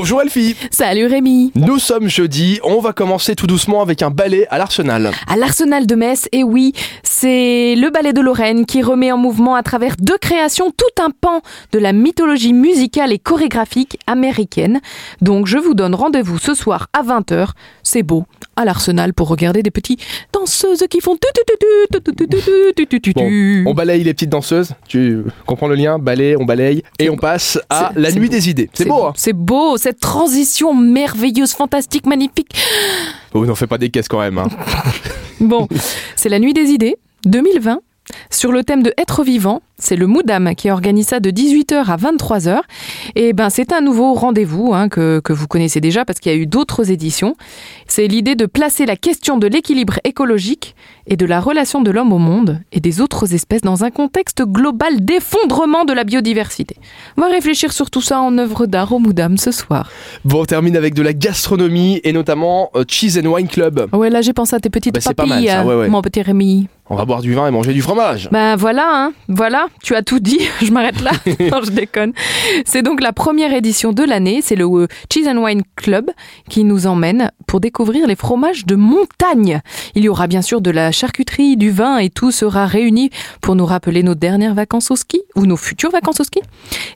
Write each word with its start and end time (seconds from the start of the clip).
Bonjour 0.00 0.22
Elfie. 0.22 0.54
Salut 0.70 1.06
Rémi. 1.06 1.50
Nous 1.56 1.80
sommes 1.80 2.06
jeudi, 2.06 2.60
on 2.62 2.78
va 2.78 2.92
commencer 2.92 3.34
tout 3.34 3.48
doucement 3.48 3.82
avec 3.82 4.00
un 4.00 4.10
ballet 4.10 4.46
à 4.48 4.56
l'Arsenal. 4.56 5.10
À 5.26 5.34
l'Arsenal 5.34 5.88
de 5.88 5.96
Metz, 5.96 6.28
et 6.30 6.44
oui, 6.44 6.72
c'est 7.20 7.74
le 7.74 7.90
Ballet 7.90 8.12
de 8.12 8.20
Lorraine 8.20 8.64
qui 8.64 8.80
remet 8.80 9.10
en 9.10 9.16
mouvement 9.16 9.56
à 9.56 9.64
travers 9.64 9.96
deux 9.98 10.18
créations 10.18 10.70
tout 10.70 11.02
un 11.02 11.10
pan 11.10 11.40
de 11.72 11.80
la 11.80 11.92
mythologie 11.92 12.52
musicale 12.52 13.12
et 13.12 13.18
chorégraphique 13.18 13.98
américaine. 14.06 14.80
Donc 15.20 15.48
je 15.48 15.58
vous 15.58 15.74
donne 15.74 15.96
rendez-vous 15.96 16.38
ce 16.38 16.54
soir 16.54 16.86
à 16.92 17.02
20h. 17.02 17.48
C'est 17.82 18.04
beau, 18.04 18.24
à 18.54 18.64
l'Arsenal 18.64 19.14
pour 19.14 19.26
regarder 19.26 19.64
des 19.64 19.72
petites 19.72 20.00
danseuses 20.32 20.84
qui 20.88 21.00
font 21.00 21.16
on 23.66 23.74
balaye 23.74 24.04
les 24.04 24.14
petites 24.14 24.30
danseuses, 24.30 24.74
tu 24.86 25.24
comprends 25.44 25.66
le 25.66 25.74
lien 25.74 25.98
Ballet, 25.98 26.36
on 26.38 26.44
balaye 26.44 26.84
et 27.00 27.10
on 27.10 27.16
passe 27.16 27.58
à 27.68 27.90
la 27.96 28.12
nuit 28.12 28.28
des 28.28 28.48
idées. 28.48 28.70
C'est 28.72 28.84
beau, 28.84 29.06
hein 29.06 29.12
C'est 29.16 29.32
beau, 29.32 29.76
cette 29.76 29.98
transition 29.98 30.72
merveilleuse, 30.72 31.50
fantastique, 31.50 32.06
magnifique. 32.06 32.54
Oh, 33.34 33.44
n'en 33.44 33.56
fais 33.56 33.66
pas 33.66 33.78
des 33.78 33.90
caisses 33.90 34.08
quand 34.08 34.20
même. 34.20 34.40
Bon, 35.40 35.68
c'est 36.16 36.28
la 36.28 36.38
nuit 36.38 36.52
des 36.52 36.70
idées. 36.70 36.96
2020 37.26 37.82
sur 38.30 38.52
le 38.52 38.64
thème 38.64 38.82
de 38.82 38.92
être 38.98 39.22
vivant. 39.22 39.62
C'est 39.80 39.94
le 39.94 40.08
Moudam 40.08 40.54
qui 40.56 40.70
organise 40.70 41.06
ça 41.06 41.20
de 41.20 41.30
18h 41.30 41.84
à 41.88 41.96
23h. 41.96 42.58
Et 43.14 43.32
ben 43.32 43.48
c'est 43.48 43.72
un 43.72 43.80
nouveau 43.80 44.12
rendez-vous 44.14 44.72
hein, 44.74 44.88
que, 44.88 45.20
que 45.20 45.32
vous 45.32 45.46
connaissez 45.46 45.80
déjà 45.80 46.04
parce 46.04 46.18
qu'il 46.18 46.32
y 46.32 46.34
a 46.34 46.38
eu 46.38 46.46
d'autres 46.46 46.90
éditions. 46.90 47.36
C'est 47.86 48.08
l'idée 48.08 48.34
de 48.34 48.46
placer 48.46 48.86
la 48.86 48.96
question 48.96 49.38
de 49.38 49.46
l'équilibre 49.46 50.00
écologique 50.02 50.74
et 51.06 51.16
de 51.16 51.24
la 51.26 51.40
relation 51.40 51.80
de 51.80 51.90
l'homme 51.92 52.12
au 52.12 52.18
monde 52.18 52.60
et 52.72 52.80
des 52.80 53.00
autres 53.00 53.34
espèces 53.34 53.60
dans 53.62 53.84
un 53.84 53.90
contexte 53.90 54.42
global 54.44 55.00
d'effondrement 55.04 55.84
de 55.84 55.92
la 55.92 56.02
biodiversité. 56.04 56.76
On 57.16 57.20
va 57.22 57.28
réfléchir 57.28 57.72
sur 57.72 57.88
tout 57.90 58.02
ça 58.02 58.20
en 58.20 58.36
œuvre 58.36 58.66
d'art 58.66 58.92
au 58.92 58.98
Moudam 58.98 59.38
ce 59.38 59.52
soir. 59.52 59.90
Bon, 60.24 60.42
on 60.42 60.44
termine 60.44 60.76
avec 60.76 60.92
de 60.94 61.02
la 61.02 61.12
gastronomie, 61.12 62.00
et 62.04 62.12
notamment 62.12 62.70
euh, 62.74 62.84
Cheese 62.86 63.18
and 63.22 63.26
Wine 63.26 63.48
Club. 63.48 63.88
Ouais, 63.92 64.10
là 64.10 64.22
j'ai 64.22 64.32
pensé 64.32 64.56
à 64.56 64.60
tes 64.60 64.70
petites 64.70 64.94
Bah, 64.94 65.00
pas 65.04 65.14
papilles, 65.14 65.46
mal, 65.46 65.48
ça, 65.48 65.64
ouais, 65.66 65.74
ouais. 65.76 65.88
mon 65.88 66.02
petit 66.02 66.20
Rémi. 66.20 66.66
On 66.90 66.96
va 66.96 67.04
boire 67.04 67.20
du 67.20 67.34
vin 67.34 67.46
et 67.46 67.50
manger 67.50 67.74
du 67.74 67.82
fromage. 67.82 68.17
Ben 68.30 68.56
voilà, 68.56 68.88
hein, 68.92 69.12
voilà, 69.28 69.68
tu 69.82 69.94
as 69.94 70.02
tout 70.02 70.18
dit, 70.18 70.40
je 70.62 70.70
m'arrête 70.70 71.00
là, 71.00 71.12
non 71.26 71.60
je 71.64 71.70
déconne. 71.70 72.12
C'est 72.64 72.82
donc 72.82 73.00
la 73.00 73.12
première 73.12 73.52
édition 73.52 73.92
de 73.92 74.02
l'année, 74.02 74.40
c'est 74.42 74.56
le 74.56 74.64
euh, 74.64 74.86
Cheese 75.12 75.28
and 75.28 75.38
Wine 75.38 75.62
Club 75.76 76.10
qui 76.48 76.64
nous 76.64 76.86
emmène 76.86 77.30
pour 77.46 77.60
découvrir 77.60 78.06
les 78.06 78.16
fromages 78.16 78.66
de 78.66 78.74
montagne. 78.74 79.60
Il 79.94 80.04
y 80.04 80.08
aura 80.08 80.26
bien 80.26 80.42
sûr 80.42 80.60
de 80.60 80.70
la 80.70 80.92
charcuterie, 80.92 81.56
du 81.56 81.70
vin 81.70 81.98
et 81.98 82.10
tout 82.10 82.30
sera 82.30 82.66
réuni 82.66 83.10
pour 83.40 83.54
nous 83.54 83.66
rappeler 83.66 84.02
nos 84.02 84.14
dernières 84.14 84.54
vacances 84.54 84.90
au 84.90 84.96
ski 84.96 85.20
ou 85.36 85.46
nos 85.46 85.56
futures 85.56 85.90
vacances 85.90 86.20
au 86.20 86.24
ski 86.24 86.40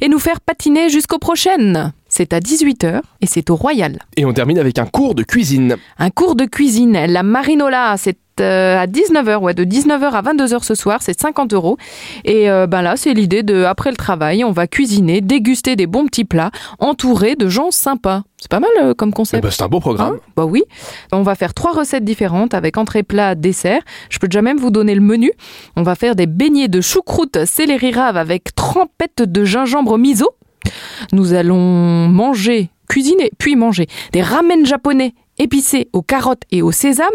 et 0.00 0.08
nous 0.08 0.18
faire 0.18 0.40
patiner 0.40 0.88
jusqu'aux 0.88 1.18
prochaines. 1.18 1.92
C'est 2.14 2.34
à 2.34 2.40
18h 2.40 3.00
et 3.22 3.26
c'est 3.26 3.48
au 3.48 3.56
Royal. 3.56 3.98
Et 4.18 4.26
on 4.26 4.34
termine 4.34 4.58
avec 4.58 4.78
un 4.78 4.84
cours 4.84 5.14
de 5.14 5.22
cuisine. 5.22 5.76
Un 5.98 6.10
cours 6.10 6.36
de 6.36 6.44
cuisine, 6.44 6.92
la 7.06 7.22
marinola, 7.22 7.94
c'est 7.96 8.18
euh, 8.38 8.78
à 8.78 8.86
19h, 8.86 9.38
ouais, 9.38 9.54
de 9.54 9.64
19h 9.64 10.10
à 10.10 10.20
22h 10.20 10.62
ce 10.62 10.74
soir, 10.74 10.98
c'est 11.00 11.18
50 11.18 11.54
euros. 11.54 11.78
Et 12.26 12.50
euh, 12.50 12.66
ben 12.66 12.82
là, 12.82 12.98
c'est 12.98 13.14
l'idée 13.14 13.42
de, 13.42 13.64
après 13.64 13.90
le 13.90 13.96
travail, 13.96 14.44
on 14.44 14.52
va 14.52 14.66
cuisiner, 14.66 15.22
déguster 15.22 15.74
des 15.74 15.86
bons 15.86 16.04
petits 16.04 16.26
plats, 16.26 16.50
entourés 16.78 17.34
de 17.34 17.48
gens 17.48 17.70
sympas. 17.70 18.24
C'est 18.38 18.50
pas 18.50 18.60
mal 18.60 18.70
euh, 18.82 18.92
comme 18.92 19.08
Eh 19.10 19.14
concept. 19.16 19.42
ben, 19.42 19.50
c'est 19.50 19.62
un 19.62 19.68
beau 19.68 19.80
programme. 19.80 20.16
Hein? 20.16 20.20
Bah 20.36 20.44
oui. 20.44 20.64
On 21.12 21.22
va 21.22 21.34
faire 21.34 21.54
trois 21.54 21.72
recettes 21.72 22.04
différentes 22.04 22.52
avec 22.52 22.76
entrée, 22.76 23.04
plat, 23.04 23.34
dessert. 23.34 23.80
Je 24.10 24.18
peux 24.18 24.28
déjà 24.28 24.42
même 24.42 24.58
vous 24.58 24.70
donner 24.70 24.94
le 24.94 25.00
menu. 25.00 25.32
On 25.76 25.82
va 25.82 25.94
faire 25.94 26.14
des 26.14 26.26
beignets 26.26 26.68
de 26.68 26.82
choucroute 26.82 27.46
céleri 27.46 27.90
rave 27.90 28.18
avec 28.18 28.54
trempette 28.54 29.22
de 29.22 29.44
gingembre 29.46 29.96
miso. 29.96 30.28
Nous 31.12 31.32
allons 31.34 32.08
manger, 32.08 32.70
cuisiner, 32.88 33.30
puis 33.38 33.56
manger 33.56 33.86
des 34.12 34.22
ramen 34.22 34.64
japonais 34.66 35.12
épicés 35.38 35.88
aux 35.94 36.02
carottes 36.02 36.42
et 36.50 36.60
au 36.62 36.72
sésame. 36.72 37.06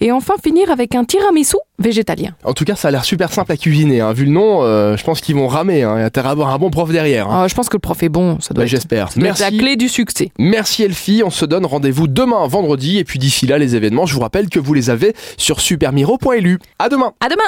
Et 0.00 0.12
enfin 0.12 0.34
finir 0.42 0.70
avec 0.70 0.94
un 0.94 1.04
tiramisu 1.04 1.56
végétalien. 1.80 2.30
En 2.44 2.52
tout 2.54 2.64
cas, 2.64 2.76
ça 2.76 2.86
a 2.88 2.90
l'air 2.92 3.04
super 3.04 3.32
simple 3.32 3.50
à 3.50 3.56
cuisiner. 3.56 4.00
hein. 4.00 4.12
Vu 4.12 4.26
le 4.26 4.30
nom, 4.30 4.62
euh, 4.62 4.96
je 4.96 5.02
pense 5.02 5.20
qu'ils 5.20 5.34
vont 5.34 5.48
ramer. 5.48 5.82
Hein. 5.82 5.94
Il 5.96 6.00
y 6.00 6.02
a 6.02 6.06
intérêt 6.06 6.28
à 6.28 6.30
avoir 6.30 6.50
un 6.54 6.58
bon 6.58 6.70
prof 6.70 6.90
derrière. 6.92 7.28
hein. 7.28 7.42
Ah, 7.44 7.48
je 7.48 7.54
pense 7.54 7.68
que 7.68 7.74
le 7.76 7.80
prof 7.80 8.00
est 8.04 8.08
bon. 8.08 8.38
Ça 8.40 8.54
doit 8.54 8.62
Bah, 8.62 8.66
être, 8.66 8.70
J'espère. 8.70 9.08
être 9.08 9.16
la 9.16 9.22
Merci. 9.24 9.58
clé 9.58 9.74
du 9.76 9.88
succès. 9.88 10.30
Merci 10.38 10.84
Elfie, 10.84 11.22
on 11.26 11.30
se 11.30 11.44
donne 11.44 11.66
rendez-vous 11.66 12.06
demain 12.06 12.46
vendredi 12.46 12.98
et 12.98 13.04
puis 13.04 13.18
d'ici 13.18 13.48
là 13.48 13.58
les 13.58 13.74
événements, 13.74 14.06
je 14.06 14.14
vous 14.14 14.20
rappelle 14.20 14.48
que 14.48 14.60
vous 14.60 14.72
les 14.72 14.88
avez 14.88 15.12
sur 15.36 15.60
supermiro.lu. 15.60 16.60
À 16.78 16.88
demain. 16.88 17.12
À 17.20 17.28
demain 17.28 17.42